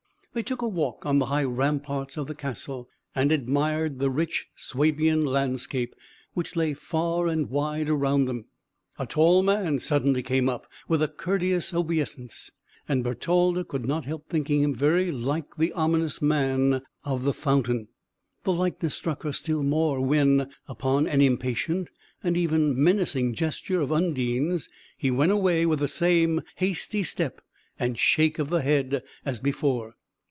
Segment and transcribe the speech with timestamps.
[0.33, 4.47] They took a walk on the high ramparts of the castle, and admired the rich
[4.55, 5.93] Swabian landscape,
[6.33, 8.45] which lay far and wide around them.
[8.97, 12.49] A tall man suddenly came up, with a courteous obeisance;
[12.87, 17.89] and Bertalda could not help thinking him very like the ominous man of the fountain.
[18.45, 21.89] The likeness struck her still more, when, upon an impatient
[22.23, 27.41] and even menacing gesture of Undine's, he went away with the same hasty step
[27.77, 29.97] and shake of the head as before.